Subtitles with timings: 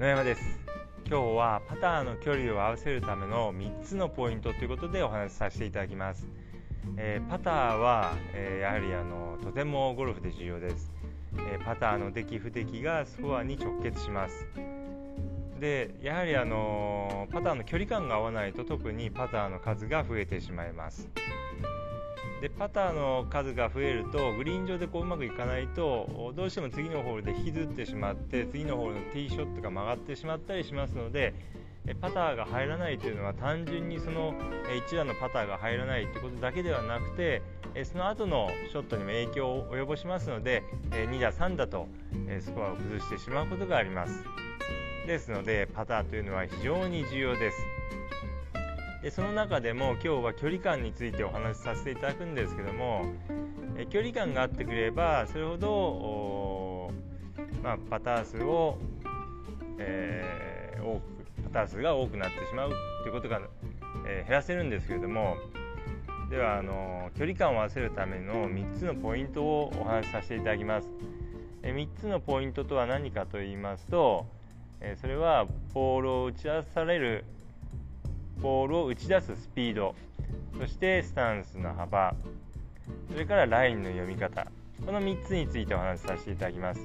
[0.00, 0.58] 野山です。
[1.06, 6.26] 今日はパターの距離を合わせるための3つのポイントということでお話しさせていただきます、
[6.96, 10.90] えー、パターは、えー、やはりあのとてもゴルフで重要です、
[11.52, 14.48] えー、パターの出来不出来がスコアに直結します。
[15.60, 21.10] でやはりあのパターの距離感が合わないと特にパターの数が増えてしまいます。
[22.40, 31.34] でパターの数が増えるとグリーン上でこううまくいかないとどうしても次のホールで引きずってしまって次のホールのティーショットが曲がってしまったりしますので
[32.00, 34.32] パターが入らないというのは単純にその
[34.90, 37.42] 1打のパターが入らないということだけではなくて
[37.84, 41.88] その後のショットにも影響を及ぼしますので2打3打と
[42.40, 44.24] スコアを崩してしまうことがあります。
[45.06, 47.56] ですのでパターというのは非常に重要です。
[49.02, 53.06] でその中でも今日は距離感についてお話しさせていただくんですけども
[53.76, 56.92] え距離感があってくればそれほど、
[57.62, 58.78] まあ、パター数を、
[59.78, 61.02] えー、多く
[61.44, 62.70] パター数が多くなってしまう
[63.02, 63.40] ということが、
[64.06, 65.36] えー、減らせるんですけれども
[66.28, 70.88] ではあの距離感を合わせるための3つのポイントをお話しさせていただきます。
[71.62, 74.26] え3つのポイントとは何かと言いますと、
[74.80, 77.24] えそれはボールを打ち出される
[78.40, 79.94] ボールを打ち出すスピード
[80.58, 82.14] そしてスタンスの幅
[83.12, 84.46] それからラインの読み方。
[84.84, 86.80] この3つについてお話しさせていただきます。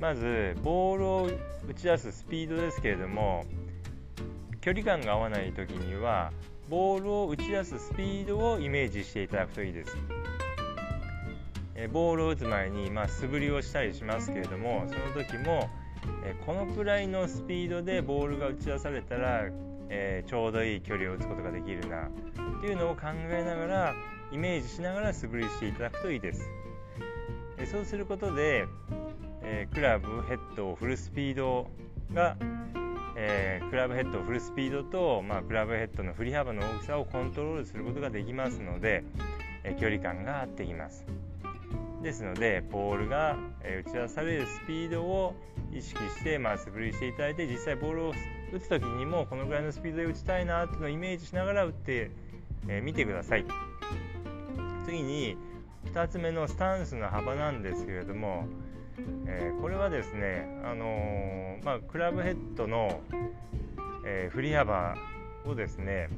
[0.00, 1.30] まずボールを
[1.68, 3.44] 打ち出すスピードですけれども
[4.60, 6.32] 距離感が合わない時には
[6.68, 9.96] ボールを打ち出すスピードをイメージしていただくといいです。
[11.92, 15.68] ボールを打つ前に、まあ、素振りをしたりしますけれどもその時も
[16.46, 19.48] このくらいのスピードでボールが打ち出されたら
[19.94, 22.10] えー、ちょうどいい距離を打つことができるなっ
[22.62, 23.94] ていうのを考えながら
[24.32, 26.48] イメージしながら素振りしていただくといいです、
[27.58, 28.64] えそうすることで、
[29.42, 31.68] えー、クラブヘッドを振るスピード
[32.14, 32.38] が、
[33.16, 39.04] えー、クラブヘッドを振るスピードと、まあ、クラブヘッドの振り幅の大きさをコントロールすることができますので、
[39.62, 41.04] え距離感が合ってきます。
[42.02, 45.34] ですのでボールが打ち出されるスピードを
[45.72, 48.14] 意識して、まあ、素振りしていただいて実際ボールを
[48.52, 52.10] 打つ時にもこのぐらいのスピードで打ちたいなっていうのをイメージしながら打って
[52.64, 53.44] み、えー、てください。
[54.84, 55.36] 次に
[55.92, 58.46] 2つ目のスタンスの幅なんですけれども、
[59.26, 63.00] えー、これはですね、あのー、まあ、クラブヘッドの、
[64.04, 64.96] え振り幅
[65.46, 66.08] をですね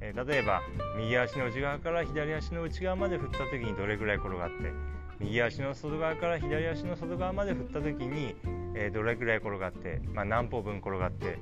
[0.00, 0.62] え例えば
[0.96, 4.72] 右足の内側から左足の内側まで振った時にどれぐらい転がって
[5.20, 8.36] 右足の外側から左足の外側まで振った時に、
[8.74, 11.38] えー、どれくらい転がって、まあ、何歩分転がって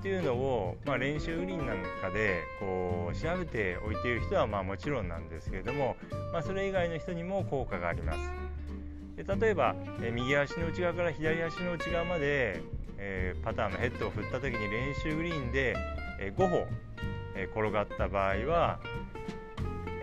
[0.00, 5.96] っていうのを、まあ、練習グリーンなんかでこう調べておいている人はまあもちろんなんですけれども、
[6.32, 8.18] まあ、それ以外の人にも効果があります。
[9.16, 12.62] で例えば、えー、右足の内側から左足の内側まで、
[12.98, 15.76] えー、パターンのヘッドを振った時に練習グリーンで、
[16.18, 16.66] え5歩、
[17.36, 18.80] え転がった場合は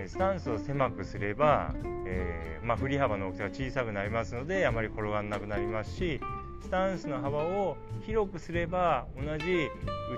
[0.09, 1.71] スタンスを狭くすれば、
[2.07, 6.19] えー、まあ、振り幅の大きさが小さくなりますのであまり転がらなくなりますし
[6.63, 7.77] スタンスの幅を
[8.07, 9.69] 広くすれば同じ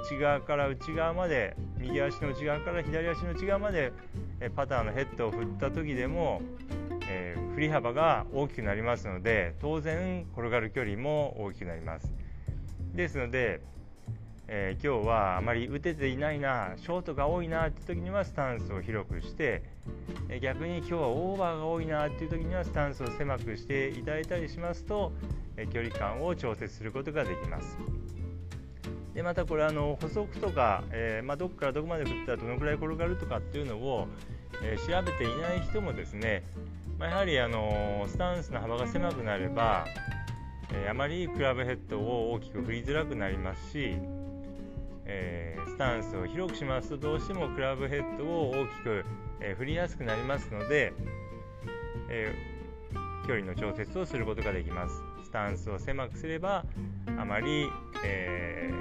[0.10, 3.92] 内側から内側まで右足の内側から左足の内側まで
[4.56, 6.42] パターのヘッドを振った時でも、
[7.10, 12.14] えー、振り幅が大きくなりますので当然転がる距離も大きくなります。
[12.94, 13.60] ですので
[14.54, 19.64] えー、今日はあまり打てていないなショートが多いなって時にはスタンスを広くして、
[20.28, 25.14] えー、逆に今日はオーバーが多いなっていう時にはスタンスを狭くしていただいたりしますと、
[25.56, 27.78] えー、距離感を調節することができます。
[29.14, 34.08] でまたこれあの補足とか、えまあ、どこからどこまで振ったらどのくらい転がるとかっていうのを、
[34.64, 36.44] え調べていない人もですね、
[36.98, 39.86] まあ、やはりあのスタンスの幅が狭くなれば、
[40.74, 43.98] えあまりクラブヘッドを大きく振りづらくなりますし
[45.14, 49.06] えー、スタンスを広くしますとどうしてもクラブヘッドを大きく、
[49.42, 50.94] えー、振りやすくなりますので、
[52.10, 56.64] えー、距離の調節をすることができますスタンスを狭くすれば
[57.20, 57.68] あまり、
[58.04, 58.72] え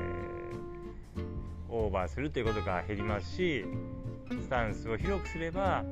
[1.69, 3.65] オーバーするということが減りますし
[4.31, 5.85] スタンスを広くすれば、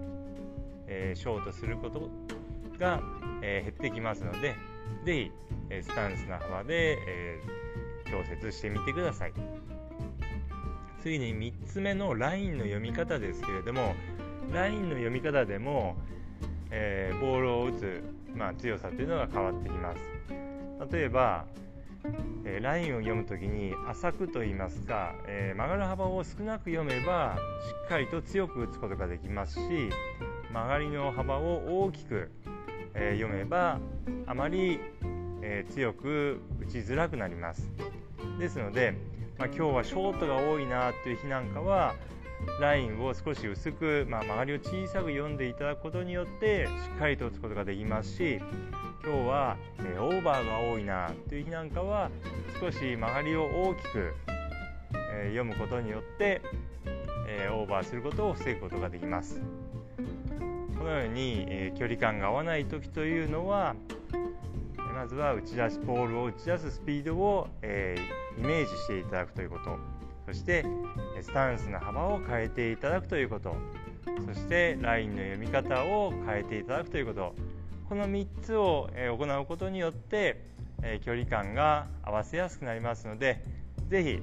[0.89, 2.09] えショートすること
[2.79, 3.01] が、
[3.43, 4.57] え減ってきますので
[5.05, 5.31] ぜ
[5.71, 7.41] ひスタンスの幅で、え
[8.11, 9.33] 調節してみてください。
[11.03, 13.95] 次に3つ目のラインの読み方ですけれども
[14.53, 15.97] ラインの読み方でも、
[16.71, 18.03] えー、ボールを打つ、
[18.35, 19.99] まあ、強さというのが変わってきます。
[20.93, 21.45] 例えば、
[22.45, 29.61] えー、ラインを読む時に浅くといいますか、えー、曲がる幅を少なく読めばしっかりと強く打つことができますし
[30.53, 32.31] 曲がりの幅を大きく、
[32.95, 33.81] え読めば
[34.27, 34.81] あまり、
[35.43, 37.71] え強く打ちづらくなります。
[38.39, 38.95] ですので、
[39.39, 41.95] まあ、今日はショートが多いなという日なんかは
[42.61, 48.41] ラインを少し薄く、まあ、曲がりを小さく読んでいただくことによってしっかりと打つことができますし
[49.05, 52.11] 今日は、え、オーバーが多いなという日なんかは
[52.61, 54.15] 少し曲がりを大きく、
[55.13, 56.43] えー、読むことによって、
[57.29, 59.41] えー、オーバーすることを防ぐことができます。
[60.77, 63.75] このように、え距離感が合わない時というのは
[64.99, 67.97] まずは打ち出しボールを打ち出すスピードを、え
[68.37, 69.79] イメージしていただくということ。
[70.27, 70.67] そして
[71.23, 73.55] スタンスの幅を変えていただくということ。
[74.27, 77.33] そしてラインの読み方を変えていただくということ。
[77.89, 80.43] この3つを行うことによって
[81.05, 83.45] 距離感が合わせやすくなりますので
[83.89, 84.23] 是非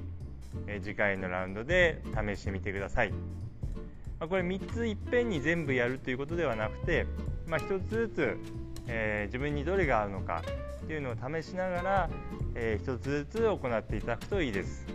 [0.82, 3.14] 次回のラウンドで試してみてください。
[4.20, 7.06] これ3ついっぺんに全部やるということではなくて、
[7.46, 8.38] まあ、1つずつ、
[8.88, 10.42] えー、自分にどれが合うのか
[10.84, 12.10] っていうのを試しながら、
[12.54, 14.86] えー、1つずつ行っていただくといいです。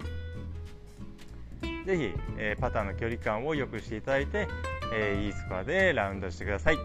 [1.85, 4.47] 是非、えー、パターの距離感を良くしていただいて、
[4.93, 6.77] えー、いいスコアでラウンドしてください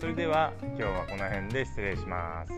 [0.00, 2.52] それでは今日はこの辺で失礼します